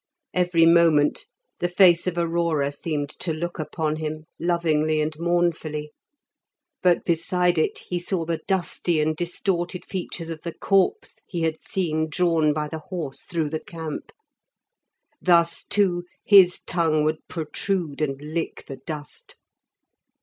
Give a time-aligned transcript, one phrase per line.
[0.33, 1.27] Every moment
[1.59, 5.91] the face of Aurora seemed to look upon him, lovingly and mournfully;
[6.81, 11.61] but beside it he saw the dusty and distorted features of the copse he had
[11.61, 14.11] seen drawn by the horse through the camp.
[15.21, 19.35] Thus, too, his tongue would protrude and lick the dust.